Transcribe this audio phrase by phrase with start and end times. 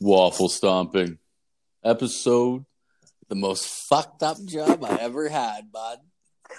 [0.00, 1.18] Waffle stomping.
[1.84, 2.64] Episode
[3.28, 5.98] the most fucked up job I ever had, bud.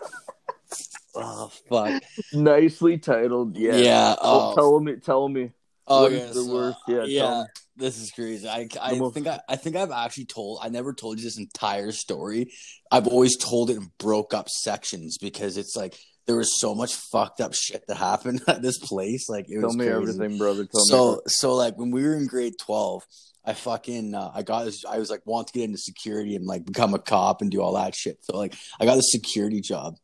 [1.13, 2.01] Oh fuck.
[2.31, 3.57] Nicely titled.
[3.57, 3.75] Yeah.
[3.75, 4.55] Yeah, Oh, oh.
[4.55, 4.95] tell me.
[4.95, 5.51] Tell me.
[5.85, 6.77] Oh What yeah, the so, worst?
[6.87, 7.43] Yeah, yeah.
[7.75, 8.47] This is crazy.
[8.47, 11.37] I, I most- think I, I think I've actually told I never told you this
[11.37, 12.53] entire story.
[12.89, 16.95] I've always told it in broke up sections because it's like there was so much
[16.95, 19.27] fucked up shit that happened at this place.
[19.27, 19.97] Like it Tell was me crazy.
[19.97, 20.63] everything, brother.
[20.65, 20.87] Tell me.
[20.87, 23.03] so so like when we were in grade 12
[23.45, 26.45] i fucking uh, i got this i was like want to get into security and
[26.45, 29.61] like become a cop and do all that shit so like i got a security
[29.61, 29.95] job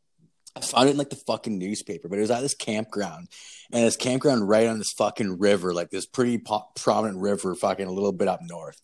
[0.55, 3.27] i found it in like the fucking newspaper but it was at this campground
[3.72, 7.88] and this campground right on this fucking river like this pretty po- prominent river fucking
[7.88, 8.80] a little bit up north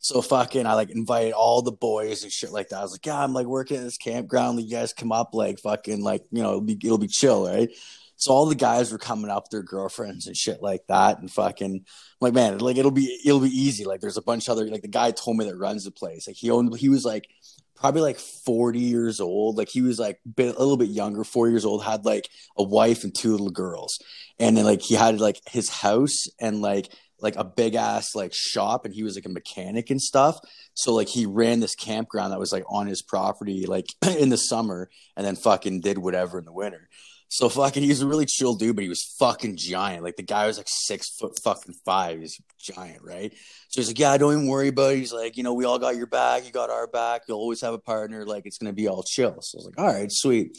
[0.00, 2.78] so fucking I like invited all the boys and shit like that.
[2.78, 4.60] I was like, yeah, I'm like working at this campground.
[4.60, 7.68] You guys come up, like fucking like, you know, it'll be it'll be chill, right?
[8.18, 11.84] So all the guys were coming up, their girlfriends and shit like that, and fucking
[12.20, 13.84] like, man, like it'll be it'll be easy.
[13.84, 16.26] Like there's a bunch other like the guy told me that runs the place.
[16.26, 17.28] Like he owned he was like
[17.76, 19.56] probably like 40 years old.
[19.56, 22.62] Like he was like bit, a little bit younger, four years old, had like a
[22.64, 24.00] wife and two little girls.
[24.40, 28.32] And then like he had like his house and like like a big ass like
[28.32, 30.38] shop and he was like a mechanic and stuff.
[30.74, 33.86] So like he ran this campground that was like on his property like
[34.18, 36.88] in the summer and then fucking did whatever in the winter.
[37.30, 40.02] So fucking he was a really chill dude, but he was fucking giant.
[40.02, 42.20] Like the guy was like six foot fucking five.
[42.20, 43.32] He's giant, right?
[43.68, 44.98] So he's like, Yeah, don't even worry about it.
[44.98, 47.60] He's like, you know, we all got your back, you got our back, you'll always
[47.60, 49.36] have a partner, like it's gonna be all chill.
[49.42, 50.56] So I was like, All right, sweet.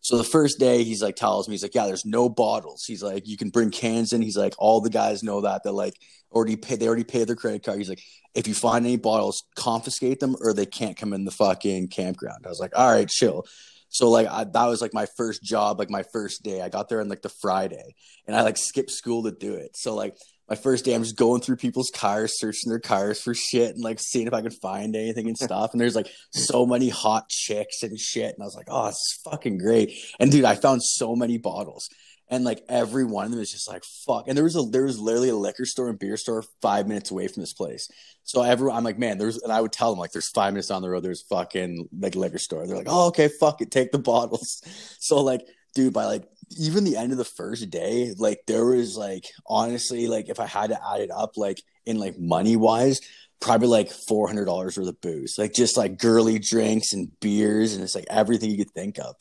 [0.00, 2.82] So the first day, he's like, tells me, he's like, yeah, there's no bottles.
[2.84, 4.20] He's like, you can bring cans in.
[4.20, 5.62] He's like, all the guys know that.
[5.62, 5.94] They're like,
[6.32, 7.78] already pay, they already paid their credit card.
[7.78, 8.02] He's like,
[8.34, 12.44] if you find any bottles, confiscate them or they can't come in the fucking campground.
[12.44, 13.46] I was like, all right, chill.
[13.92, 16.62] So like I, that was like my first job, like my first day.
[16.62, 17.94] I got there on like the Friday,
[18.26, 19.76] and I like skipped school to do it.
[19.76, 20.16] So like
[20.48, 23.84] my first day, I'm just going through people's cars, searching their cars for shit, and
[23.84, 25.72] like seeing if I could find anything and stuff.
[25.72, 29.20] And there's like so many hot chicks and shit, and I was like, oh, it's
[29.24, 29.92] fucking great.
[30.18, 31.88] And dude, I found so many bottles.
[32.32, 34.26] And like every one of them is just like fuck.
[34.26, 37.10] And there was a there was literally a liquor store and beer store five minutes
[37.10, 37.88] away from this place.
[38.24, 40.70] So everyone, I'm like, man, there's, and I would tell them like, there's five minutes
[40.70, 42.66] on the road, there's fucking like liquor store.
[42.66, 44.62] They're like, oh, okay, fuck it, take the bottles.
[44.98, 46.28] So like, dude, by like
[46.58, 50.46] even the end of the first day, like there was like honestly, like if I
[50.46, 53.00] had to add it up, like in like money wise,
[53.40, 57.74] probably like four hundred dollars worth of booze, like just like girly drinks and beers,
[57.74, 59.16] and it's like everything you could think of.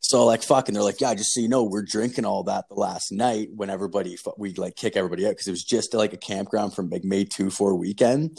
[0.00, 2.74] So like fucking, they're like, yeah, just so you know, we're drinking all that the
[2.74, 6.18] last night when everybody we like kick everybody out because it was just like a
[6.18, 8.38] campground from like May two four weekend.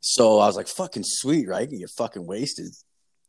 [0.00, 1.70] So I was like, fucking sweet, right?
[1.70, 2.72] You get fucking wasted.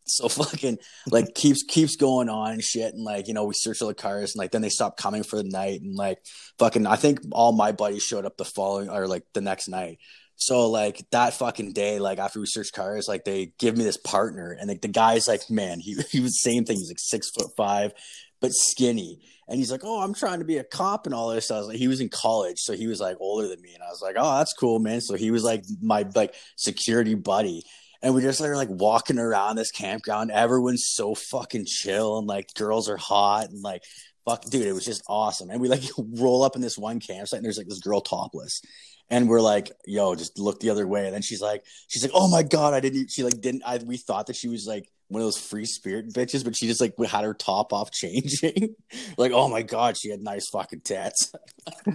[0.06, 0.78] So fucking
[1.08, 3.94] like keeps keeps going on and shit, and like you know we search all the
[3.94, 6.20] cars, and like then they stop coming for the night, and like
[6.60, 10.00] fucking I think all my buddies showed up the following or like the next night.
[10.42, 13.98] So like that fucking day, like after we searched cars, like they give me this
[13.98, 16.78] partner, and like the guy's like, man, he he was same thing.
[16.78, 17.94] He's like six foot five,
[18.42, 21.52] but skinny, and he's like, oh, I'm trying to be a cop and all this.
[21.52, 23.90] Was like, he was in college, so he was like older than me, and I
[23.90, 25.00] was like, oh, that's cool, man.
[25.00, 27.64] So he was like my like security buddy.
[28.04, 30.32] And we just like, like walking around this campground.
[30.32, 33.84] Everyone's so fucking chill and like girls are hot and like
[34.28, 35.50] fuck dude, it was just awesome.
[35.50, 38.62] And we like roll up in this one campsite and there's like this girl topless.
[39.12, 41.06] And we're like, yo, just look the other way.
[41.06, 42.98] And then she's like, she's like, oh my god, I didn't.
[43.00, 43.62] e-" She like didn't.
[43.66, 46.68] I we thought that she was like one of those free spirit bitches, but she
[46.68, 48.76] just like had her top off changing.
[49.18, 51.34] like, oh my god, she had nice fucking tits.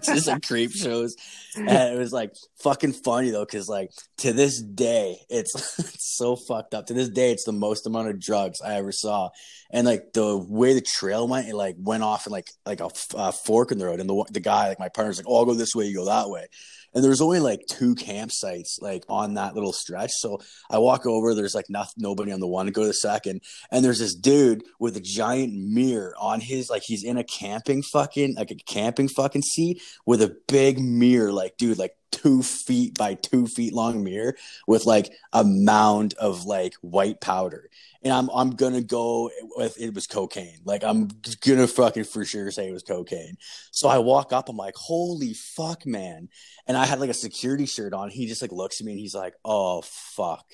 [0.04, 1.16] just like creep shows,
[1.56, 6.36] and it was like fucking funny though, because like to this day, it's, it's so
[6.36, 6.86] fucked up.
[6.86, 9.30] To this day, it's the most amount of drugs I ever saw,
[9.70, 13.32] and like the way the trail went, it like went off in like like a
[13.32, 15.54] fork in the road, and the the guy like my partner's like, oh, I'll go
[15.54, 16.48] this way, you go that way.
[16.96, 20.12] And there's only like two campsites like on that little stretch.
[20.12, 20.38] So
[20.70, 23.84] I walk over, there's like nothing, nobody on the one, go to the second, and
[23.84, 28.36] there's this dude with a giant mirror on his like he's in a camping fucking
[28.36, 33.12] like a camping fucking seat with a big mirror, like dude, like two feet by
[33.12, 34.34] two feet long mirror
[34.66, 37.68] with like a mound of like white powder.
[38.06, 40.60] And I'm I'm gonna go with it was cocaine.
[40.64, 41.08] Like I'm
[41.40, 43.36] gonna fucking for sure say it was cocaine.
[43.72, 46.28] So I walk up, I'm like, holy fuck, man.
[46.68, 48.10] And I had like a security shirt on.
[48.10, 50.44] He just like looks at me and he's like, oh fuck.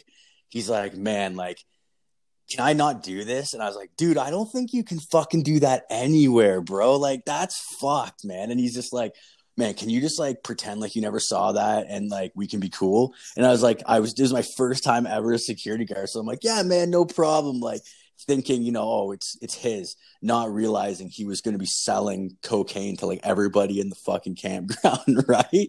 [0.49, 1.59] He's like, man, like
[2.51, 3.53] can I not do this?
[3.53, 6.97] And I was like, dude, I don't think you can fucking do that anywhere, bro.
[6.97, 8.51] Like, that's fucked, man.
[8.51, 9.15] And he's just like,
[9.57, 12.61] man, can you just like pretend like you never saw that and like we can
[12.61, 13.15] be cool?
[13.37, 16.09] And I was like, I was, this was my first time ever a security guard.
[16.09, 17.61] So I'm like, yeah, man, no problem.
[17.61, 17.83] Like,
[18.27, 22.37] thinking, you know, oh, it's it's his, not realizing he was going to be selling
[22.43, 25.69] cocaine to like everybody in the fucking campground, right?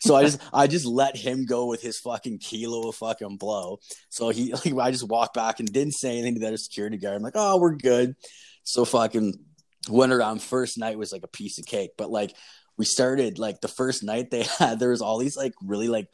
[0.00, 3.78] So I just I just let him go with his fucking kilo of fucking blow.
[4.08, 7.16] So he like I just walked back and didn't say anything to that security guard.
[7.16, 8.14] I'm like, oh, we're good.
[8.64, 9.34] So fucking
[9.88, 10.42] went around.
[10.42, 12.34] First night was like a piece of cake, but like
[12.76, 16.08] we started like the first night they had there was all these like really like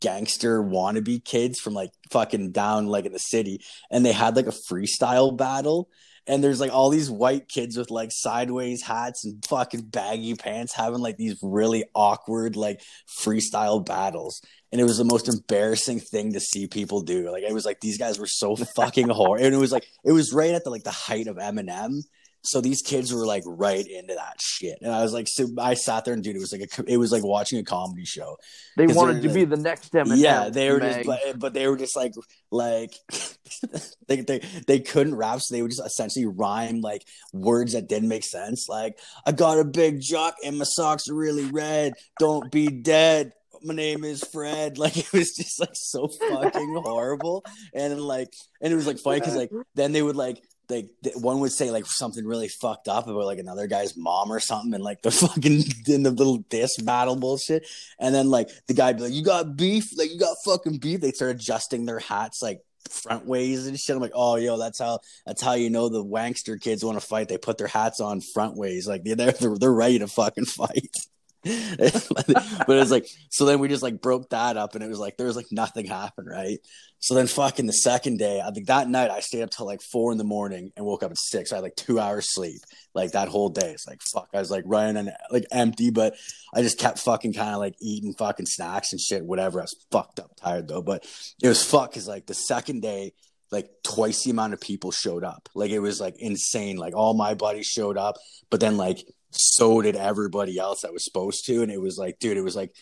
[0.00, 3.60] gangster wannabe kids from like fucking down like in the city
[3.90, 5.88] and they had like a freestyle battle
[6.26, 10.74] and there's like all these white kids with like sideways hats and fucking baggy pants
[10.74, 12.80] having like these really awkward like
[13.20, 14.40] freestyle battles
[14.70, 17.80] and it was the most embarrassing thing to see people do like it was like
[17.80, 20.70] these guys were so fucking horrible and it was like it was right at the
[20.70, 22.02] like the height of eminem
[22.44, 25.74] so these kids were like right into that shit, and I was like, so I
[25.74, 28.36] sat there and dude, it was like a, it was like watching a comedy show.
[28.76, 30.18] They wanted to be the next Eminem.
[30.18, 30.94] Yeah, they were Meg.
[30.94, 32.14] just, but, but they were just like,
[32.50, 32.94] like
[34.08, 38.08] they, they they couldn't rap, so they would just essentially rhyme like words that didn't
[38.08, 38.68] make sense.
[38.68, 41.94] Like, I got a big jock and my socks are really red.
[42.18, 43.32] Don't be dead.
[43.64, 44.78] My name is Fred.
[44.82, 49.20] Like it was just like so fucking horrible, and like, and it was like funny
[49.20, 53.06] because like then they would like like one would say like something really fucked up
[53.06, 56.76] about like another guy's mom or something and like the fucking in the little diss
[56.78, 57.66] battle bullshit.
[57.98, 59.96] And then like the guy be like you got beef?
[59.96, 61.00] Like you got fucking beef?
[61.00, 62.60] They start adjusting their hats like
[62.90, 63.94] front ways and shit.
[63.94, 67.06] I'm like oh yo that's how that's how you know the wankster kids want to
[67.06, 67.28] fight.
[67.28, 68.86] They put their hats on front ways.
[68.86, 70.96] Like they're they're, they're ready to fucking fight
[71.44, 75.16] but it's like so then we just like broke that up and it was like
[75.16, 76.58] there was like nothing happened right?
[77.00, 79.82] So then fucking the second day i think that night i stayed up till like
[79.82, 81.50] four in the morning and woke up at six.
[81.50, 82.60] I had like two hours sleep
[82.94, 83.72] like that whole day.
[83.72, 86.14] It's like fuck i was like running and like empty but
[86.54, 89.58] i just kept fucking kind of like eating fucking snacks and shit whatever.
[89.58, 91.04] I was fucked up tired though but
[91.42, 93.14] it was fuck because like the second day
[93.50, 95.48] like twice the amount of people showed up.
[95.54, 96.76] Like it was like insane.
[96.76, 98.16] Like all my buddies showed up
[98.48, 102.18] but then like so did everybody else that was supposed to and it was like
[102.18, 102.72] dude it was like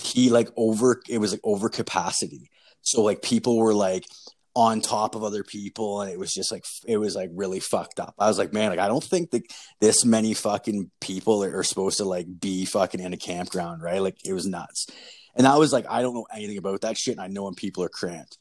[0.00, 2.50] he like over it was like over capacity.
[2.82, 4.06] So like people were like
[4.54, 8.00] on top of other people and it was just like it was like really fucked
[8.00, 8.14] up.
[8.18, 9.42] I was like man like i don't think that
[9.80, 14.00] this many fucking people are, are supposed to like be fucking in a campground right?
[14.00, 14.86] Like it was nuts.
[15.34, 17.54] And I was like i don't know anything about that shit and i know when
[17.54, 18.38] people are cramped.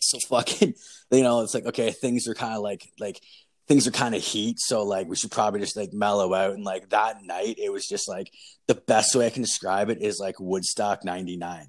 [0.00, 0.74] So fucking
[1.10, 3.20] you know it's like okay things are kind of like like
[3.66, 6.64] things are kind of heat so like we should probably just like mellow out and
[6.64, 8.30] like that night it was just like
[8.66, 11.66] the best way i can describe it is like woodstock 99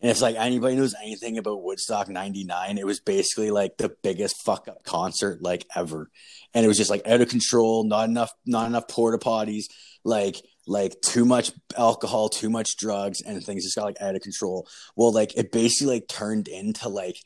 [0.00, 4.36] and if like anybody knows anything about woodstock 99 it was basically like the biggest
[4.44, 6.10] fuck up concert like ever.
[6.54, 9.64] And it was just like out of control not enough not enough porta potties
[10.04, 10.36] like
[10.66, 14.68] like too much alcohol too much drugs and things just got like out of control.
[14.94, 17.16] Well like it basically like turned into like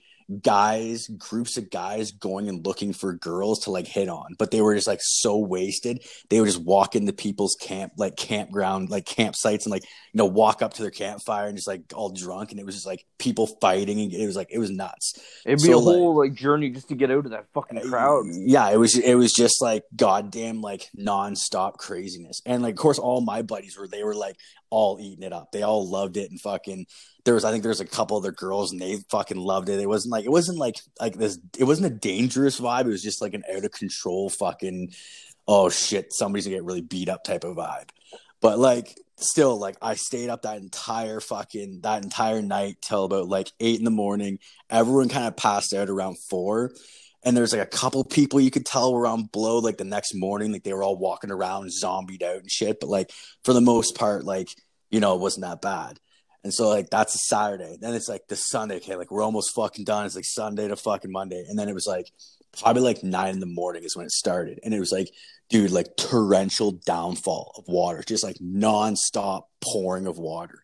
[0.42, 4.60] guys groups of guys going and looking for girls to like hit on but they
[4.60, 9.04] were just like so wasted they would just walk into people's camp like campground like
[9.04, 12.50] campsites and like you know walk up to their campfire and just like all drunk
[12.50, 15.14] and it was just like people fighting and it was like it was nuts
[15.44, 17.82] It'd be So, a whole like journey just to get out of that fucking uh,
[17.82, 18.24] crowd.
[18.30, 22.40] yeah, it was it was just like goddamn like nonstop craziness.
[22.46, 24.36] And like of course all my buddies were they were like
[24.72, 25.52] all eating it up.
[25.52, 26.86] They all loved it and fucking
[27.24, 29.78] there was I think there was a couple other girls and they fucking loved it.
[29.78, 32.86] It wasn't like it wasn't like like this it wasn't a dangerous vibe.
[32.86, 34.92] It was just like an out of control fucking
[35.46, 37.90] oh shit, somebody's gonna get really beat up type of vibe.
[38.40, 43.28] But like still like I stayed up that entire fucking that entire night till about
[43.28, 44.38] like eight in the morning.
[44.70, 46.72] Everyone kind of passed out around four.
[47.24, 50.14] And there's like a couple people you could tell were on blow like the next
[50.14, 52.80] morning, like they were all walking around zombied out and shit.
[52.80, 53.12] But like
[53.44, 54.48] for the most part, like,
[54.90, 56.00] you know, it wasn't that bad.
[56.44, 57.76] And so like that's a Saturday.
[57.80, 58.76] Then it's like the Sunday.
[58.76, 60.06] Okay, like we're almost fucking done.
[60.06, 61.44] It's like Sunday to fucking Monday.
[61.48, 62.10] And then it was like
[62.58, 64.58] probably like nine in the morning is when it started.
[64.64, 65.08] And it was like,
[65.48, 70.62] dude, like torrential downfall of water, just like nonstop pouring of water.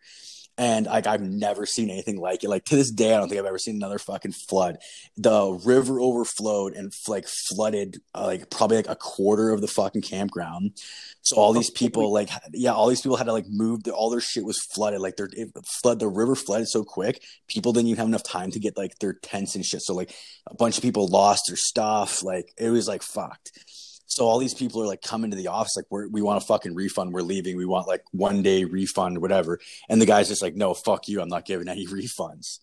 [0.58, 2.50] And like I've never seen anything like it.
[2.50, 4.78] Like to this day, I don't think I've ever seen another fucking flood.
[5.16, 10.02] The river overflowed and like flooded uh, like probably like a quarter of the fucking
[10.02, 10.72] campground.
[11.22, 13.84] So all these people like yeah, all these people had to like move.
[13.84, 15.00] The, all their shit was flooded.
[15.00, 15.50] Like their it
[15.80, 18.98] flood the river flooded so quick, people didn't even have enough time to get like
[18.98, 19.82] their tents and shit.
[19.82, 20.12] So like
[20.48, 22.24] a bunch of people lost their stuff.
[22.24, 23.52] Like it was like fucked.
[24.08, 26.46] So all these people are like coming to the office, like we're, we want a
[26.46, 27.12] fucking refund.
[27.12, 27.56] We're leaving.
[27.58, 29.60] We want like one day refund, whatever.
[29.88, 31.20] And the guy's just like, no, fuck you.
[31.20, 32.58] I'm not giving any refunds.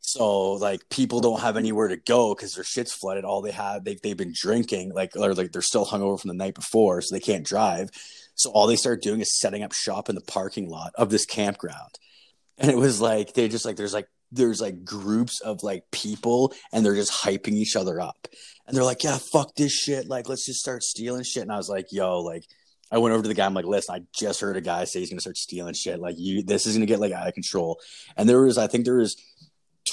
[0.00, 3.24] So like people don't have anywhere to go because their shit's flooded.
[3.24, 6.34] All they have, they've they've been drinking, like or like they're still hungover from the
[6.34, 7.90] night before, so they can't drive.
[8.36, 11.24] So all they start doing is setting up shop in the parking lot of this
[11.24, 11.98] campground.
[12.56, 16.52] And it was like they just like there's like there's like groups of like people
[16.72, 18.28] and they're just hyping each other up.
[18.66, 20.08] And they're like, yeah, fuck this shit.
[20.08, 21.42] Like, let's just start stealing shit.
[21.42, 22.44] And I was like, yo, like,
[22.90, 23.46] I went over to the guy.
[23.46, 26.00] I'm like, listen, I just heard a guy say he's gonna start stealing shit.
[26.00, 27.80] Like, you, this is gonna get like out of control.
[28.16, 29.16] And there was, I think there was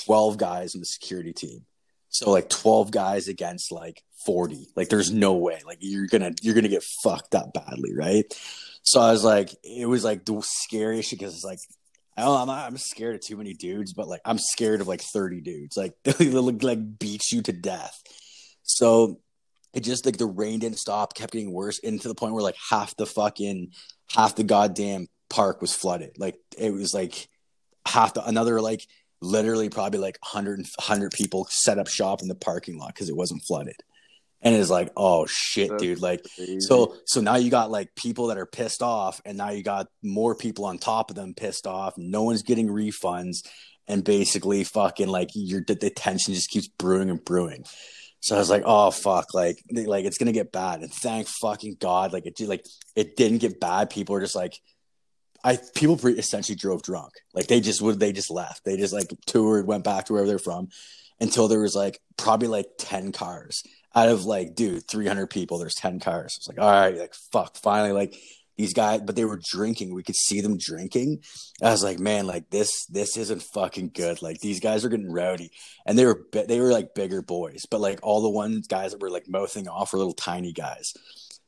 [0.05, 1.65] 12 guys in the security team.
[2.09, 4.67] So like 12 guys against like 40.
[4.75, 5.59] Like, there's no way.
[5.65, 8.25] Like, you're gonna, you're gonna get fucked up badly, right?
[8.83, 11.59] So I was like, it was like the scariest because it's like
[12.15, 15.01] I don't, I'm I'm scared of too many dudes, but like I'm scared of like
[15.01, 15.77] 30 dudes.
[15.77, 17.99] Like they'll like beat you to death.
[18.63, 19.19] So
[19.73, 22.43] it just like the rain didn't stop, kept getting worse, and to the point where
[22.43, 23.71] like half the fucking
[24.09, 26.11] half the goddamn park was flooded.
[26.17, 27.27] Like it was like
[27.87, 28.85] half the another like
[29.21, 33.15] literally probably like 100 100 people set up shop in the parking lot because it
[33.15, 33.75] wasn't flooded
[34.43, 36.59] and it's like oh shit That's dude like crazy.
[36.59, 39.87] so so now you got like people that are pissed off and now you got
[40.01, 43.47] more people on top of them pissed off no one's getting refunds
[43.87, 47.65] and basically fucking like your the, tension just keeps brewing and brewing
[48.23, 51.75] so I was like, "Oh fuck!" Like, like it's gonna get bad, and thank fucking
[51.81, 53.89] god, like it like it didn't get bad.
[53.89, 54.61] People are just like,
[55.43, 57.11] I people pretty essentially drove drunk.
[57.33, 58.63] Like they just would, they just left.
[58.63, 60.69] They just like toured, went back to wherever they're from,
[61.19, 63.61] until there was like probably like ten cars,
[63.95, 66.35] out of like, dude, 300 people, there's 10 cars.
[66.37, 68.15] It's like, all right, like, fuck, finally, like,
[68.57, 69.93] these guys, but they were drinking.
[69.93, 71.23] We could see them drinking.
[71.61, 74.21] I was like, man, like this, this isn't fucking good.
[74.21, 75.51] Like these guys are getting rowdy,
[75.85, 79.01] and they were, they were like bigger boys, but like all the ones guys that
[79.01, 80.93] were like mouthing off were little tiny guys.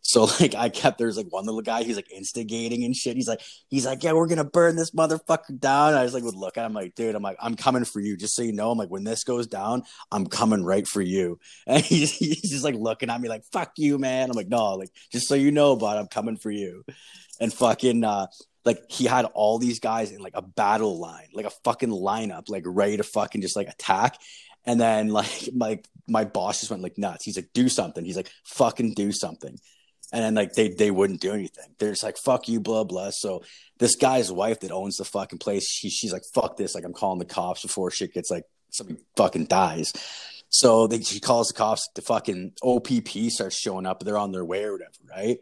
[0.05, 3.15] So like I kept there's like one little guy he's like instigating and shit.
[3.17, 5.89] He's like he's like yeah we're gonna burn this motherfucker down.
[5.89, 7.99] And I was like would look at him like dude I'm like I'm coming for
[7.99, 11.01] you just so you know I'm like when this goes down I'm coming right for
[11.01, 11.39] you.
[11.67, 14.29] And he's, he's just like looking at me like fuck you man.
[14.29, 16.85] I'm like no like just so you know but I'm coming for you.
[17.41, 18.27] And fucking uh
[18.63, 22.49] like he had all these guys in like a battle line like a fucking lineup
[22.49, 24.19] like ready to fucking just like attack.
[24.67, 27.25] And then like my my boss just went like nuts.
[27.25, 28.05] He's like do something.
[28.05, 29.57] He's like fucking do something
[30.15, 31.75] and then like they they wouldn't do anything.
[31.77, 33.09] They're just like fuck you, blah blah.
[33.11, 33.43] So
[33.77, 36.93] this guy's wife that owns the fucking place, she, she's like fuck this, like I'm
[36.93, 39.91] calling the cops before shit gets like somebody fucking dies.
[40.47, 41.85] So they, she calls the cops.
[41.95, 43.99] The fucking OPP starts showing up.
[43.99, 45.37] They're on their way or whatever, right?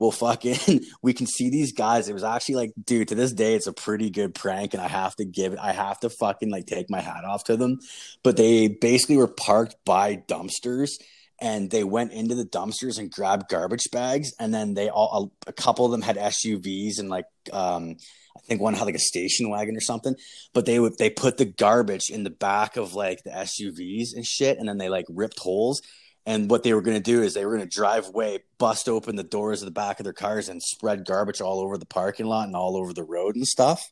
[0.00, 2.08] Well, fucking, we can see these guys.
[2.08, 4.88] It was actually like, dude, to this day, it's a pretty good prank, and I
[4.88, 5.60] have to give it.
[5.60, 7.78] I have to fucking like take my hat off to them.
[8.24, 10.98] But they basically were parked by dumpsters
[11.40, 15.50] and they went into the dumpsters and grabbed garbage bags and then they all a,
[15.50, 17.96] a couple of them had SUVs and like um
[18.36, 20.14] I think one had like a station wagon or something,
[20.52, 24.24] but they would they put the garbage in the back of like the SUVs and
[24.24, 25.80] shit, and then they like ripped holes.
[26.26, 28.88] And what they were going to do is they were going to drive away, bust
[28.88, 31.86] open the doors of the back of their cars, and spread garbage all over the
[31.86, 33.88] parking lot and all over the road and stuff.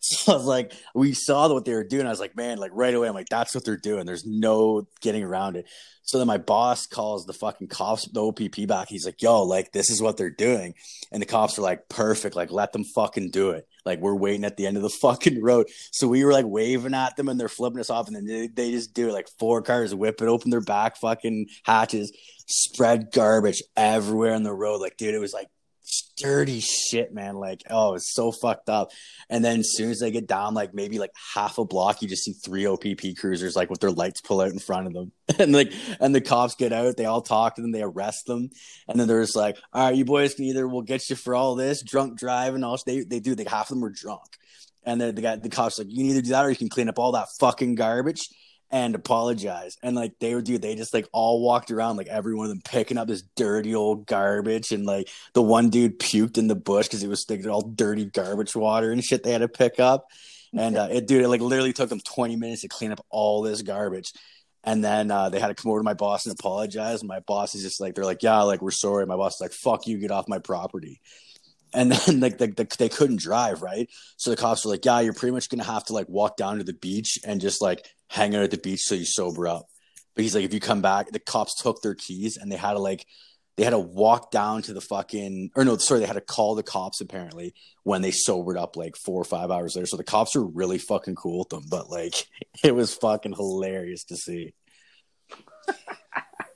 [0.20, 2.06] So I was like, we saw what they were doing.
[2.06, 4.06] I was like, man, like right away, I'm like, that's what they're doing.
[4.06, 5.66] There's no getting around it.
[6.02, 8.88] So then my boss calls the fucking cops, the OPP back.
[8.88, 10.74] He's like, yo, like, this is what they're doing.
[11.12, 12.34] And the cops are like, perfect.
[12.34, 13.68] Like, let them fucking do it.
[13.84, 15.68] Like, we're waiting at the end of the fucking road.
[15.92, 18.08] So we were like waving at them and they're flipping us off.
[18.08, 20.96] And then they, they just do it like four cars, whip it, open their back
[20.96, 22.10] fucking hatches,
[22.46, 24.80] spread garbage everywhere on the road.
[24.80, 25.48] Like, dude, it was like
[26.16, 27.36] dirty shit, man.
[27.36, 28.90] Like, oh, it's so fucked up.
[29.28, 32.08] And then as soon as they get down, like maybe like half a block, you
[32.08, 35.12] just see three OPP cruisers like with their lights pull out in front of them.
[35.38, 38.50] and like and the cops get out, they all talk to them, they arrest them.
[38.88, 41.34] And then they're just like, All right, you boys can either we'll get you for
[41.34, 44.36] all this, drunk driving, all they they do, they half of them were drunk.
[44.84, 46.68] And then the guy the cops like, You can either do that or you can
[46.68, 48.28] clean up all that fucking garbage
[48.70, 49.76] and apologize.
[49.82, 52.50] And like they would do, they just like all walked around, like every one of
[52.50, 54.72] them picking up this dirty old garbage.
[54.72, 58.04] And like the one dude puked in the bush because it was like all dirty
[58.04, 60.06] garbage water and shit they had to pick up.
[60.52, 63.42] And uh, it, dude, it like literally took them 20 minutes to clean up all
[63.42, 64.12] this garbage.
[64.62, 67.00] And then uh, they had to come over to my boss and apologize.
[67.00, 69.06] And my boss is just like, they're like, yeah, like we're sorry.
[69.06, 71.00] My boss is like, fuck you, get off my property
[71.72, 73.88] and then like the, the, they couldn't drive right?
[74.16, 76.58] So the cops were like yeah you're pretty much gonna have to like walk down
[76.58, 79.66] to the beach and just like hang out at the beach so you sober up.
[80.14, 82.72] But he's like if you come back the cops took their keys and they had
[82.72, 83.06] to like
[83.56, 86.54] they had to walk down to the fucking or no sorry they had to call
[86.54, 89.86] the cops apparently when they sobered up like four or five hours later.
[89.86, 92.26] So the cops were really fucking cool with them but like
[92.64, 94.54] it was fucking hilarious to see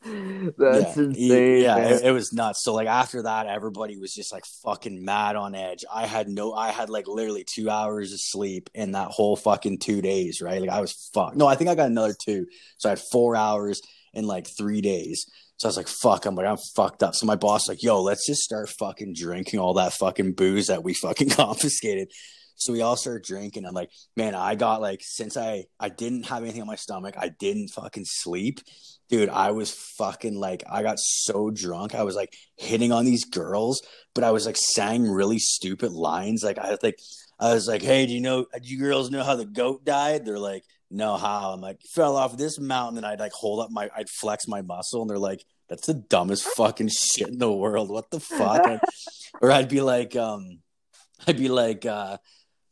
[0.58, 1.62] That's yeah, insane.
[1.62, 2.62] Yeah, it, it, was nuts.
[2.62, 5.84] So like after that, everybody was just like fucking mad on edge.
[5.92, 9.78] I had no, I had like literally two hours of sleep in that whole fucking
[9.78, 10.42] two days.
[10.42, 11.36] Right, like I was fucked.
[11.36, 12.46] No, I think I got another two.
[12.76, 13.80] So I had four hours
[14.12, 15.26] in like three days.
[15.56, 17.14] So I was like, fuck, I'm like, I'm fucked up.
[17.14, 20.84] So my boss like, yo, let's just start fucking drinking all that fucking booze that
[20.84, 22.08] we fucking confiscated.
[22.56, 23.64] So we all started drinking.
[23.64, 27.14] I'm like, man, I got like since I I didn't have anything on my stomach,
[27.18, 28.60] I didn't fucking sleep.
[29.08, 31.94] Dude, I was fucking like I got so drunk.
[31.94, 33.82] I was like hitting on these girls,
[34.14, 36.42] but I was like saying really stupid lines.
[36.42, 36.98] Like I was like
[37.38, 40.24] I was like, "Hey, do you know do you girls know how the goat died?"
[40.24, 43.70] They're like, "No, how?" I'm like, "Fell off this mountain." And I'd like hold up
[43.70, 47.52] my I'd flex my muscle and they're like, "That's the dumbest fucking shit in the
[47.52, 47.90] world.
[47.90, 48.80] What the fuck?"
[49.42, 50.60] or I'd be like um
[51.26, 52.18] I'd be like, uh,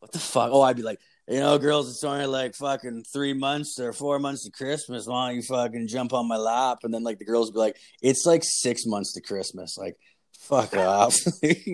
[0.00, 0.50] what the fuck?
[0.52, 1.00] Oh, I'd be like,
[1.32, 5.06] you know, girls, it's only like fucking three months or four months to Christmas.
[5.06, 6.80] Why don't you fucking jump on my lap?
[6.82, 9.78] And then like the girls would be like, it's like six months to Christmas.
[9.78, 9.96] Like,
[10.38, 11.16] fuck off.
[11.42, 11.64] like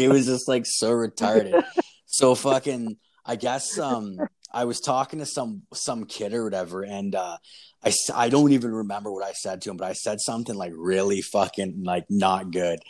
[0.00, 1.62] it was just like so retarded.
[2.06, 4.18] So fucking, I guess um
[4.52, 7.38] I was talking to some some kid or whatever, and uh,
[7.84, 10.72] I I don't even remember what I said to him, but I said something like
[10.76, 12.80] really fucking like not good,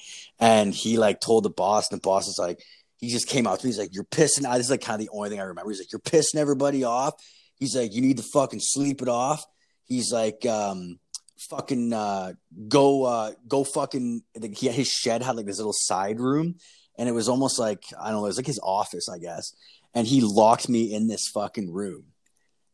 [0.40, 2.60] and he like told the boss, and the boss is like,
[3.02, 4.50] he just came out to me, he's like, you're pissing.
[4.50, 5.70] This is like kind of the only thing I remember.
[5.70, 7.12] He's like, you're pissing everybody off.
[7.56, 9.44] He's like, you need to fucking sleep it off.
[9.84, 10.98] He's like, um,
[11.50, 12.32] fucking uh,
[12.68, 14.22] go uh, go fucking.
[14.54, 16.54] He, his shed had like this little side room,
[16.96, 19.52] and it was almost like I don't know, it was like his office, I guess
[19.94, 22.04] and he locked me in this fucking room.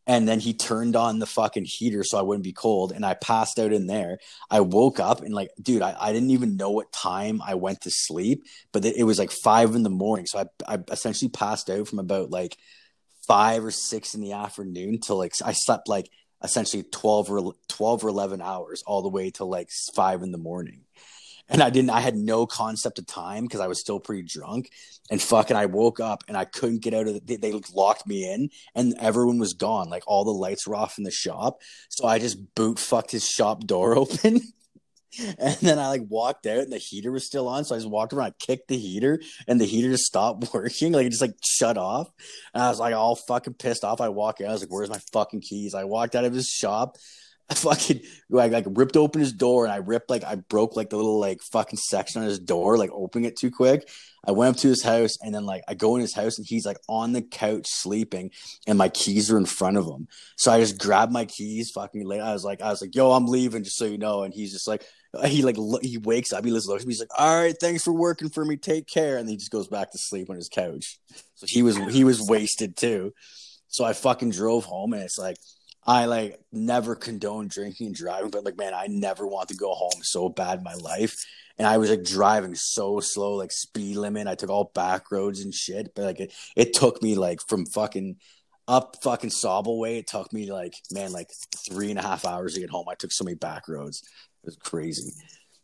[0.08, 2.92] And then he turned on the fucking heater so I wouldn't be cold.
[2.92, 4.18] And I passed out in there.
[4.50, 7.82] I woke up and, like, dude, I, I didn't even know what time I went
[7.82, 10.24] to sleep, but it was like five in the morning.
[10.26, 12.56] So I, I essentially passed out from about like
[13.28, 16.08] five or six in the afternoon till like I slept like
[16.42, 20.38] essentially 12 or 12 or 11 hours all the way to like five in the
[20.38, 20.80] morning
[21.48, 21.90] and I didn't.
[21.90, 24.70] I had no concept of time because I was still pretty drunk.
[25.10, 27.14] And fucking, I woke up and I couldn't get out of.
[27.14, 29.88] The, they, they locked me in, and everyone was gone.
[29.88, 31.60] Like all the lights were off in the shop.
[31.88, 34.40] So I just boot fucked his shop door open.
[35.38, 37.64] and then I like walked out and the heater was still on.
[37.64, 40.92] So I just walked around, I kicked the heater and the heater just stopped working.
[40.92, 42.10] Like it just like shut off.
[42.52, 44.00] And I was like all fucking pissed off.
[44.00, 44.50] I walk out.
[44.50, 45.74] I was like, where's my fucking keys?
[45.74, 46.98] I walked out of his shop.
[47.50, 50.90] I fucking like, like ripped open his door and I ripped like I broke like
[50.90, 53.88] the little like fucking section on his door, like opening it too quick.
[54.26, 56.46] I went up to his house and then like I go in his house and
[56.46, 58.32] he's like on the couch sleeping
[58.66, 60.08] and my keys are in front of him.
[60.36, 62.20] So I just grabbed my keys, fucking late.
[62.20, 64.24] I was like, I was like, yo, I'm leaving, just so you know.
[64.24, 64.84] And he's just like,
[65.24, 67.94] he like he wakes up, he looks at me, he's like, all right, thanks for
[67.94, 69.16] working for me, take care.
[69.16, 70.98] And he just goes back to sleep on his couch.
[71.34, 73.14] So he was he was wasted too.
[73.68, 75.36] So I fucking drove home and it's like
[75.86, 79.72] I like never condone drinking and driving, but like, man, I never want to go
[79.72, 81.16] home so bad in my life.
[81.56, 84.28] And I was like driving so slow, like speed limit.
[84.28, 87.66] I took all back roads and shit, but like it, it took me like from
[87.66, 88.16] fucking
[88.68, 89.98] up fucking Sauble way.
[89.98, 91.30] It took me like, man, like
[91.68, 92.86] three and a half hours to get home.
[92.88, 94.02] I took so many back roads.
[94.42, 95.12] It was crazy.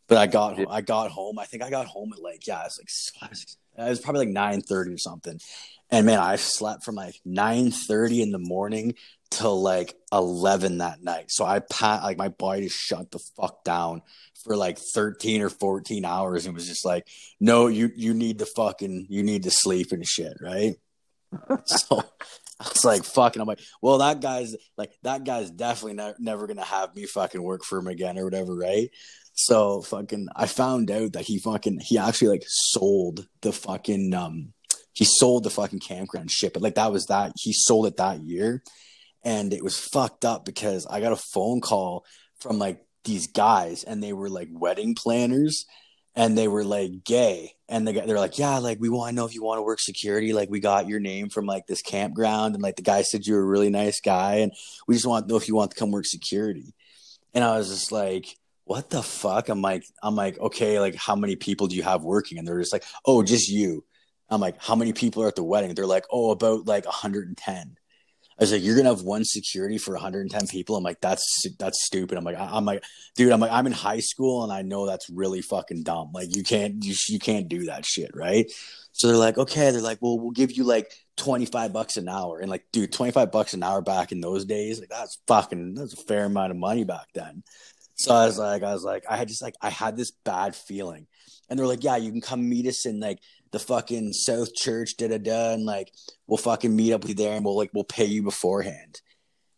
[0.09, 1.39] But I got, I got home.
[1.39, 3.33] I think I got home at like, yeah, it was like,
[3.87, 5.39] it was probably like nine thirty or something.
[5.91, 8.95] And man, I slept from like nine thirty in the morning
[9.35, 11.27] till like 11 that night.
[11.29, 14.03] So I pat like my body just shut the fuck down
[14.45, 17.07] for like 13 or 14 hours and was just like,
[17.41, 20.77] no, you you need to fucking you need to sleep and shit, right?
[21.65, 22.03] so
[22.61, 26.47] I was like, fucking, I'm like, well, that guy's like, that guy's definitely ne- never
[26.47, 28.91] gonna have me fucking work for him again or whatever, right?
[29.35, 34.53] So fucking, I found out that he fucking, he actually like sold the fucking, um,
[34.93, 38.23] he sold the fucking campground shit, but like that was that he sold it that
[38.23, 38.63] year
[39.25, 42.05] and it was fucked up because I got a phone call
[42.39, 45.65] from like these guys and they were like wedding planners
[46.15, 47.53] and they were like gay.
[47.69, 49.81] And they they're like yeah like we want to know if you want to work
[49.81, 50.33] security.
[50.33, 53.35] Like we got your name from like this campground and like the guy said you
[53.35, 54.53] were a really nice guy and
[54.87, 56.75] we just want to know if you want to come work security.
[57.33, 59.49] And i was just like what the fuck?
[59.49, 62.39] I'm like i'm like okay like how many people do you have working?
[62.39, 63.85] And they're just like oh just you.
[64.29, 65.75] I'm like how many people are at the wedding?
[65.75, 67.77] They're like oh about like 110
[68.39, 70.77] I was like, you're gonna have one security for 110 people.
[70.77, 72.19] I'm like, that's that's stupid.
[72.19, 72.83] I'm like, I, am like,
[73.15, 76.11] dude, I'm like, I'm in high school and I know that's really fucking dumb.
[76.13, 78.51] Like, you can't you, you can't do that shit, right?
[78.93, 82.41] So they're like, okay, they're like, well, we'll give you like 25 bucks an hour,
[82.41, 85.93] and like, dude, 25 bucks an hour back in those days, like that's fucking that's
[85.93, 87.45] a fair amount of money back then.
[87.95, 90.57] So I was like, I was like, I had just like, I had this bad
[90.57, 91.07] feeling,
[91.49, 93.21] and they're like, yeah, you can come meet us in like
[93.55, 95.93] the fucking South Church, da da da, and like
[96.27, 99.01] we'll fucking meet up with you there, and we'll like we'll pay you beforehand.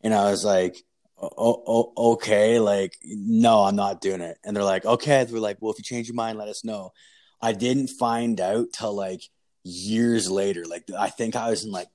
[0.02, 0.76] And I was like,
[1.20, 4.38] oh, oh, okay, like no, I'm not doing it.
[4.44, 5.24] And they're like, okay.
[5.24, 6.92] They're like, well, if you change your mind, let us know.
[7.40, 9.22] I didn't find out till like
[9.64, 10.64] years later.
[10.66, 11.88] Like I think I was in like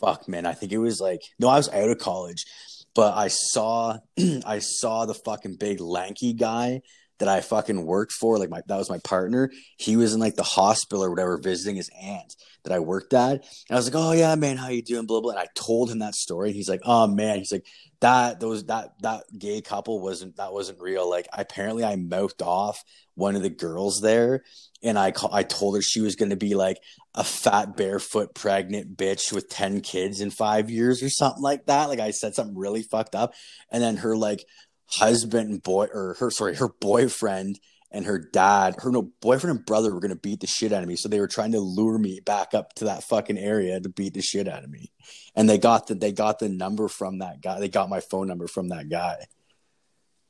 [0.00, 0.46] fuck man.
[0.46, 2.44] I think it was like no, I was out of college,
[2.96, 3.98] but I saw
[4.44, 6.82] I saw the fucking big lanky guy
[7.24, 9.50] that I fucking worked for, like my that was my partner.
[9.78, 13.32] He was in like the hospital or whatever, visiting his aunt that I worked at.
[13.32, 15.30] And I was like, "Oh yeah, man, how you doing?" Blah blah.
[15.30, 16.52] And I told him that story.
[16.52, 17.66] He's like, "Oh man," he's like,
[18.00, 22.84] "That those that that gay couple wasn't that wasn't real." Like apparently, I mouthed off
[23.14, 24.42] one of the girls there,
[24.82, 26.78] and I I told her she was going to be like
[27.14, 31.88] a fat barefoot pregnant bitch with 10 kids in 5 years or something like that
[31.88, 33.34] like I said something really fucked up
[33.70, 34.44] and then her like
[34.86, 37.58] husband and boy or her sorry her boyfriend
[37.90, 40.82] and her dad her no boyfriend and brother were going to beat the shit out
[40.82, 43.80] of me so they were trying to lure me back up to that fucking area
[43.80, 44.90] to beat the shit out of me
[45.34, 48.28] and they got the they got the number from that guy they got my phone
[48.28, 49.16] number from that guy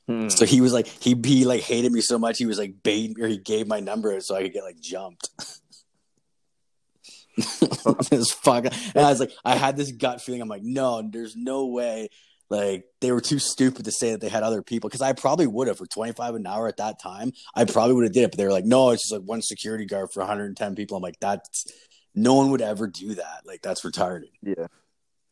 [0.06, 0.28] Hmm.
[0.28, 3.16] so he was like he he like hated me so much he was like bait
[3.18, 5.30] or he gave my number so I could get like jumped.
[8.10, 8.66] This fuck.
[8.66, 10.40] And I was like, I had this gut feeling.
[10.40, 12.08] I'm like, no, there's no way.
[12.50, 15.46] Like they were too stupid to say that they had other people because I probably
[15.46, 17.32] would have for 25 an hour at that time.
[17.54, 19.42] I probably would have did it, but they were like, no, it's just like one
[19.42, 20.96] security guard for 110 people.
[20.96, 21.66] I'm like, that's
[22.14, 23.42] no one would ever do that.
[23.44, 24.30] Like that's retarded.
[24.42, 24.66] Yeah.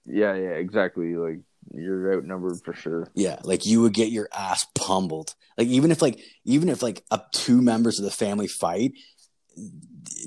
[0.04, 1.14] Yeah, yeah, exactly.
[1.14, 3.08] Like you're outnumbered for sure.
[3.14, 5.34] Yeah, like you would get your ass pummeled.
[5.56, 8.92] Like even if like even if like up two members of the family fight,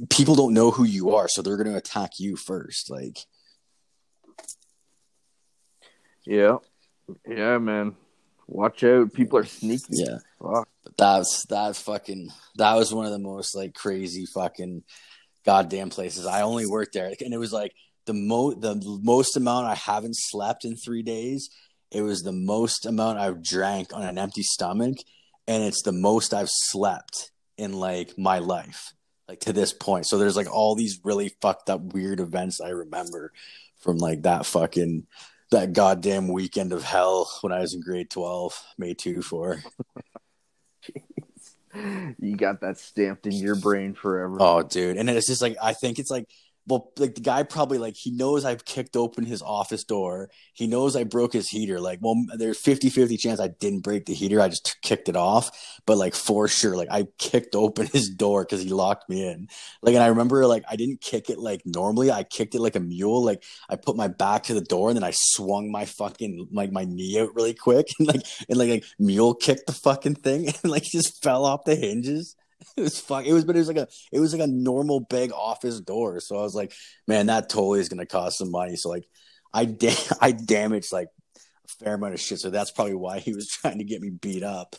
[0.09, 2.89] people don't know who you are, so they're going to attack you first.
[2.89, 3.25] Like
[6.25, 6.57] Yeah.
[7.27, 7.95] Yeah, man.
[8.47, 9.13] Watch out.
[9.13, 9.85] People are sneaky.
[9.91, 10.67] yeah, Fuck.
[10.83, 14.83] but that's that fucking that was one of the most like crazy fucking
[15.45, 16.25] goddamn places.
[16.25, 17.73] I only worked there, and it was like
[18.05, 21.49] the mo the most amount I haven't slept in three days.
[21.91, 24.97] It was the most amount I've drank on an empty stomach,
[25.47, 28.93] and it's the most I've slept in like my life,
[29.27, 30.05] like to this point.
[30.07, 33.31] So there's like all these really fucked up weird events I remember
[33.79, 35.07] from like that fucking
[35.51, 39.61] that goddamn weekend of hell when I was in grade twelve, May two four.
[42.19, 44.37] You got that stamped in your brain forever.
[44.39, 44.95] Oh, dude.
[44.95, 46.29] And it's just like, I think it's like,
[46.67, 50.29] well, like the guy probably like, he knows I've kicked open his office door.
[50.53, 51.79] He knows I broke his heater.
[51.79, 54.41] Like, well, there's 50 50 chance I didn't break the heater.
[54.41, 55.51] I just kicked it off.
[55.85, 59.47] But like, for sure, like, I kicked open his door because he locked me in.
[59.83, 62.11] Like, and I remember like, I didn't kick it like normally.
[62.11, 63.23] I kicked it like a mule.
[63.23, 66.71] Like, I put my back to the door and then I swung my fucking, like,
[66.71, 70.47] my knee out really quick and like, and like, like mule kicked the fucking thing
[70.63, 72.35] and like just fell off the hinges.
[72.77, 73.25] It was fuck.
[73.25, 76.19] It was, but it was like a, it was like a normal big office door.
[76.19, 76.73] So I was like,
[77.07, 78.75] man, that totally is gonna cost some money.
[78.75, 79.05] So like,
[79.53, 82.39] I da- I damaged like a fair amount of shit.
[82.39, 84.75] So that's probably why he was trying to get me beat up.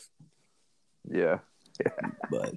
[1.09, 1.39] Yeah.
[1.79, 2.09] yeah.
[2.29, 2.53] But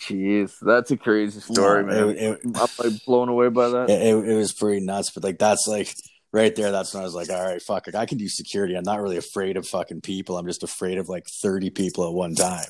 [0.00, 2.16] Jeez, that's a crazy story, no, man.
[2.16, 3.90] it, it, I'm like blown away by that.
[3.90, 5.10] it, it, it was pretty nuts.
[5.10, 5.92] But like, that's like
[6.32, 6.70] right there.
[6.70, 8.74] That's when I was like, all right, fuck, like, I can do security.
[8.74, 10.38] I'm not really afraid of fucking people.
[10.38, 12.68] I'm just afraid of like 30 people at one time.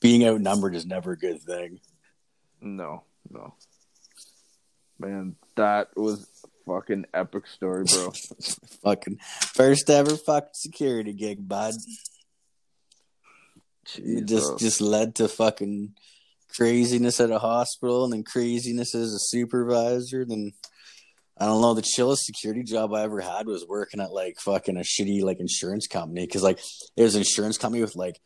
[0.00, 1.80] Being outnumbered is never a good thing.
[2.60, 3.54] No, no.
[4.98, 6.26] Man, that was
[6.66, 8.12] fucking epic story, bro.
[8.84, 9.18] fucking
[9.54, 11.74] first ever fucking security gig, bud.
[13.96, 14.60] It just Jesus.
[14.60, 15.94] just led to fucking
[16.54, 20.52] craziness at a hospital and then craziness as a supervisor then
[21.40, 24.76] I don't know the chillest security job I ever had was working at like fucking
[24.76, 26.58] a shitty like insurance company because like
[26.96, 28.18] it was an insurance company with like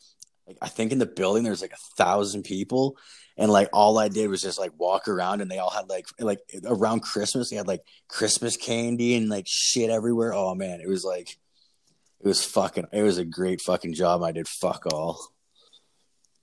[0.47, 2.97] like I think in the building there's like a thousand people
[3.37, 6.07] and like all I did was just like walk around and they all had like
[6.19, 10.89] like around Christmas they had like Christmas candy and like shit everywhere oh man it
[10.89, 11.39] was like
[12.21, 15.33] it was fucking it was a great fucking job I did fuck all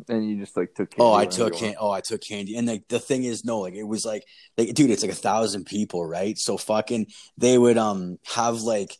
[0.07, 0.93] and you just like took.
[0.97, 3.73] Oh, I took can- oh, I took candy, and like the thing is, no, like
[3.73, 4.23] it was like,
[4.57, 6.37] like dude, it's like a thousand people, right?
[6.37, 7.07] So fucking,
[7.37, 8.95] they would um have like,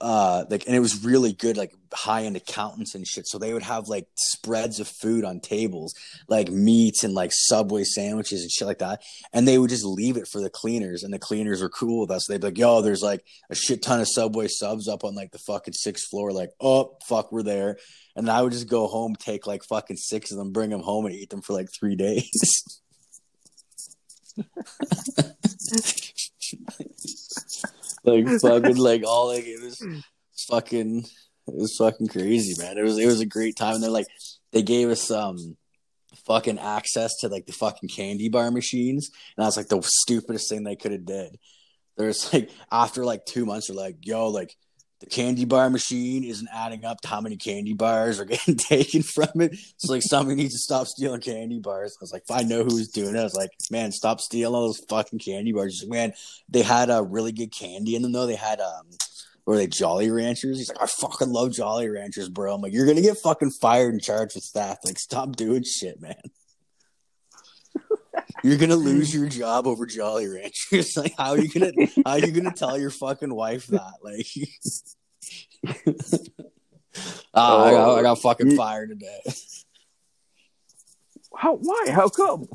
[0.00, 3.26] uh, like, and it was really good, like high end accountants and shit.
[3.26, 5.94] So they would have like spreads of food on tables,
[6.28, 10.16] like meats and like Subway sandwiches and shit like that, and they would just leave
[10.16, 12.26] it for the cleaners, and the cleaners were cool with us.
[12.26, 15.32] They'd be like, yo, there's like a shit ton of Subway subs up on like
[15.32, 17.78] the fucking sixth floor, like, oh fuck, we're there.
[18.16, 21.06] And I would just go home, take like fucking six of them, bring them home,
[21.06, 22.80] and eat them for like three days.
[28.04, 29.84] like fucking like all like it was
[30.48, 31.04] fucking
[31.48, 32.78] it was fucking crazy, man.
[32.78, 33.74] It was it was a great time.
[33.74, 34.08] And they're like
[34.52, 35.56] they gave us um
[36.26, 40.64] fucking access to like the fucking candy bar machines, and that's like the stupidest thing
[40.64, 41.38] they could have did.
[41.96, 44.56] There's like after like two months, they're like, yo, like
[45.00, 49.02] the candy bar machine isn't adding up to how many candy bars are getting taken
[49.02, 49.52] from it.
[49.52, 51.96] It's like somebody needs to stop stealing candy bars.
[51.98, 54.66] I was like, I know who's doing it, I was like, man, stop stealing all
[54.66, 55.82] those fucking candy bars.
[55.82, 56.12] Like, man,
[56.48, 58.26] they had a really good candy in them though.
[58.26, 58.86] They had um,
[59.46, 60.58] were they Jolly Ranchers?
[60.58, 62.54] He's like, I fucking love Jolly Ranchers, bro.
[62.54, 64.84] I'm like, you're gonna get fucking fired and charged with theft.
[64.84, 66.20] Like, stop doing shit, man.
[68.42, 70.92] You're gonna lose your job over Jolly Ranchers.
[70.96, 71.72] Like, how are you gonna
[72.04, 73.92] how are you gonna tell your fucking wife that?
[74.02, 74.26] Like,
[75.66, 75.72] uh,
[77.34, 79.20] I, got, I got fucking You- fired today.
[81.36, 81.56] How?
[81.56, 81.86] Why?
[81.90, 82.48] How come?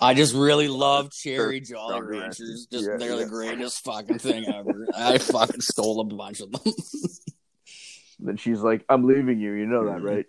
[0.00, 2.40] I just really love cherry Jolly Jolly Ranchers.
[2.40, 2.66] Ranchers.
[2.70, 3.24] Just Yeah, they're yeah.
[3.24, 4.86] the greatest fucking thing ever.
[4.94, 6.72] I fucking stole a bunch of them.
[8.18, 10.26] Then she's like, "I'm leaving you." You know that, right?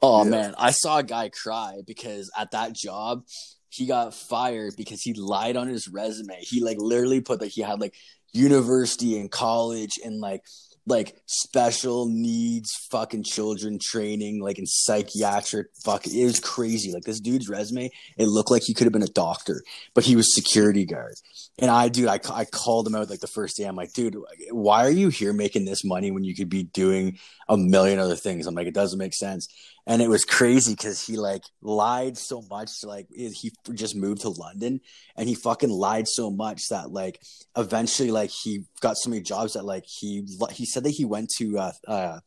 [0.00, 0.30] Oh Yeah.
[0.30, 3.24] man, I saw a guy cry because at that job
[3.72, 6.36] he got fired because he lied on his resume.
[6.40, 7.94] He like literally put that he had like
[8.32, 10.44] university and college and like
[10.84, 16.92] like special needs fucking children training like in psychiatric fuck it was crazy.
[16.92, 19.62] Like this dude's resume it looked like he could have been a doctor
[19.94, 21.14] but he was security guard.
[21.58, 23.64] And i dude I, I called him out like the first day.
[23.64, 24.16] I'm like dude
[24.50, 27.18] why are you here making this money when you could be doing
[27.52, 28.46] a million other things.
[28.46, 29.46] I'm like it doesn't make sense.
[29.86, 34.28] And it was crazy because he like lied so much like he just moved to
[34.28, 34.80] london
[35.16, 37.20] and he fucking lied so much that like
[37.56, 41.28] eventually like he got so many jobs that like he he said that he went
[41.36, 42.20] to uh, uh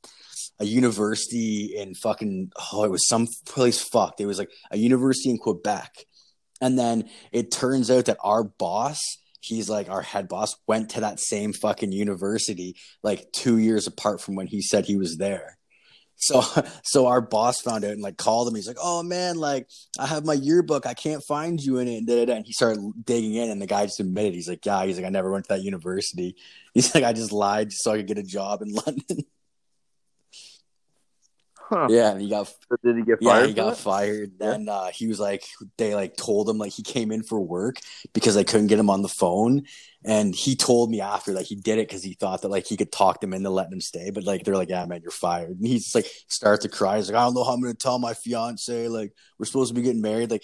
[0.60, 4.22] a university in fucking oh it was some place fucked.
[4.22, 5.92] It was like a university in quebec.
[6.62, 9.00] And then it turns out that our boss
[9.46, 14.22] he's like our head boss went to that same fucking university like two years apart
[14.22, 15.58] from when he said he was there
[16.18, 16.42] so
[16.84, 18.56] so our boss found out and like called him.
[18.56, 20.86] He's like, "Oh man, like I have my yearbook.
[20.86, 22.34] I can't find you in it." And, da, da, da.
[22.36, 25.06] and he started digging in, and the guy just admitted, he's like, "Yeah." He's like,
[25.06, 26.36] "I never went to that university."
[26.74, 29.26] He's like, "I just lied so I could get a job in London."
[31.70, 31.90] Huh?
[31.90, 32.52] yeah, and he got
[32.84, 33.22] Did he get fired?
[33.22, 33.78] yeah he got that?
[33.78, 34.34] fired.
[34.42, 34.52] Yeah.
[34.52, 35.44] Then uh, he was like,
[35.78, 37.78] they like told him like he came in for work
[38.14, 39.64] because they couldn't get him on the phone,
[40.04, 42.78] and he told me after that he did it because he thought that like he
[42.78, 45.58] could talk them into letting him stay, but like they're like, yeah, man, you're fired.
[45.58, 46.98] And he's like starts to cry.
[46.98, 48.88] He's like, I don't know how I'm gonna tell my fiance.
[48.88, 50.32] Like we're supposed to be getting married.
[50.32, 50.44] Like,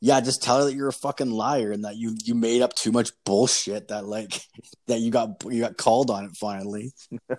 [0.00, 2.74] yeah, just tell her that you're a fucking liar and that you you made up
[2.74, 4.40] too much bullshit that like
[4.86, 6.92] that you got you got called on it finally.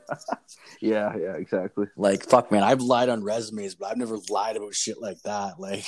[0.82, 1.88] Yeah, yeah, exactly.
[1.96, 5.54] Like fuck, man, I've lied on resumes, but I've never lied about shit like that.
[5.60, 5.86] Like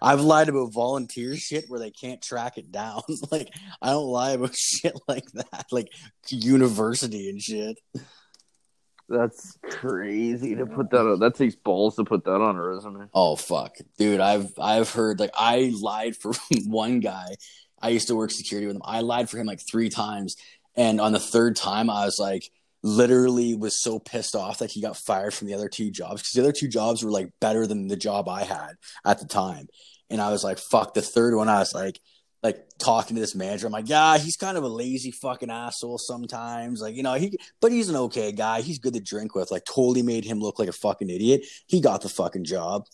[0.00, 3.02] I've lied about volunteer shit where they can't track it down.
[3.30, 3.48] like
[3.80, 5.88] I don't lie about shit like that, like
[6.28, 7.78] university and shit.
[9.08, 11.00] That's crazy to put that.
[11.00, 11.20] on.
[11.20, 13.08] That takes balls to put that on a resume.
[13.12, 14.20] Oh fuck, dude!
[14.20, 16.32] I've I've heard like I lied for
[16.66, 17.36] one guy.
[17.80, 18.82] I used to work security with him.
[18.84, 20.36] I lied for him like three times,
[20.74, 22.50] and on the third time, I was like,
[22.82, 26.32] literally was so pissed off that he got fired from the other two jobs because
[26.32, 29.68] the other two jobs were like better than the job I had at the time.
[30.10, 30.92] And I was like, fuck.
[30.92, 31.98] The third one, I was like,
[32.44, 33.66] like talking to this manager.
[33.66, 36.82] I'm like, yeah, he's kind of a lazy fucking asshole sometimes.
[36.82, 38.60] Like, you know, he, but he's an okay guy.
[38.60, 39.50] He's good to drink with.
[39.50, 41.46] Like, totally made him look like a fucking idiot.
[41.66, 42.84] He got the fucking job.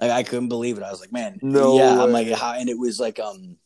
[0.00, 0.84] Like, I couldn't believe it.
[0.84, 2.00] I was like, man, No yeah.
[2.00, 2.52] I'm like, how?
[2.52, 3.56] And it was like, um,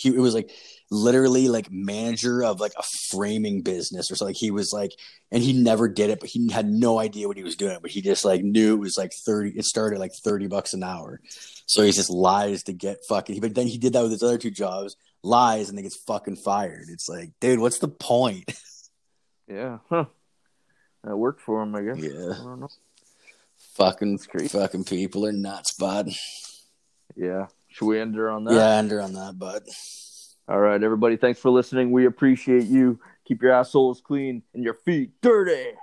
[0.00, 0.50] he, it was like
[0.90, 4.30] literally like manager of like a framing business or something.
[4.34, 4.92] Like he was like,
[5.30, 7.78] and he never did it, but he had no idea what he was doing.
[7.80, 9.50] But he just like knew it was like thirty.
[9.50, 11.20] It started like thirty bucks an hour.
[11.66, 13.40] So he just lies to get fucking.
[13.40, 16.36] But then he did that with his other two jobs, lies, and then gets fucking
[16.36, 16.86] fired.
[16.88, 18.52] It's like, dude, what's the point?
[19.50, 20.04] Yeah, huh?
[21.02, 21.98] That worked for him, I guess.
[21.98, 22.34] Yeah.
[22.40, 22.68] I don't know.
[23.74, 26.10] fucking fucking people are nuts, bud.
[27.16, 27.46] Yeah.
[27.70, 28.54] Should we end her on that?
[28.54, 29.62] Yeah, end her on that, bud.
[30.48, 31.16] All right, everybody.
[31.16, 31.92] Thanks for listening.
[31.92, 32.98] We appreciate you.
[33.24, 35.76] Keep your assholes clean and your feet dirty.